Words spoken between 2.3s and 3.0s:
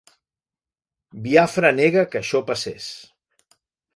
passés.